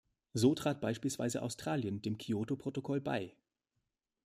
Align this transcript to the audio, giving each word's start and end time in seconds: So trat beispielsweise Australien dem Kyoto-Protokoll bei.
So 0.33 0.55
trat 0.55 0.81
beispielsweise 0.81 1.43
Australien 1.43 2.01
dem 2.01 2.17
Kyoto-Protokoll 2.17 3.01
bei. 3.01 3.35